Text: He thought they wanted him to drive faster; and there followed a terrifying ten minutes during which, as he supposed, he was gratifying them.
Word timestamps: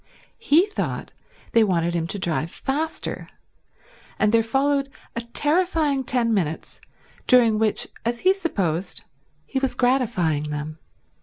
He 0.39 0.65
thought 0.65 1.11
they 1.51 1.63
wanted 1.63 1.93
him 1.93 2.07
to 2.07 2.17
drive 2.17 2.49
faster; 2.49 3.29
and 4.17 4.31
there 4.31 4.41
followed 4.41 4.89
a 5.15 5.21
terrifying 5.21 6.03
ten 6.03 6.33
minutes 6.33 6.81
during 7.27 7.59
which, 7.59 7.87
as 8.03 8.21
he 8.21 8.33
supposed, 8.33 9.03
he 9.45 9.59
was 9.59 9.75
gratifying 9.75 10.49
them. 10.49 10.79